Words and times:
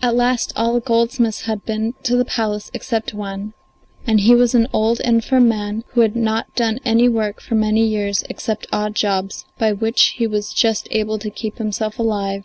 At 0.00 0.14
last 0.14 0.52
all 0.54 0.74
the 0.74 0.80
goldsmiths 0.80 1.46
had 1.46 1.64
been 1.64 1.94
to 2.04 2.14
the 2.14 2.24
palace 2.24 2.70
except 2.72 3.14
one, 3.14 3.52
and 4.06 4.20
he 4.20 4.32
was 4.32 4.54
an 4.54 4.68
old, 4.72 5.00
infirm 5.00 5.48
man 5.48 5.82
who 5.88 6.02
had 6.02 6.14
not 6.14 6.54
done 6.54 6.78
any 6.84 7.08
work 7.08 7.40
for 7.40 7.56
many 7.56 7.84
years 7.84 8.22
except 8.30 8.68
odd 8.72 8.94
jobs, 8.94 9.44
by 9.58 9.72
which 9.72 10.14
he 10.18 10.26
was 10.28 10.52
just 10.54 10.86
able 10.92 11.18
to 11.18 11.30
keep 11.30 11.58
himself 11.58 11.98
alive. 11.98 12.40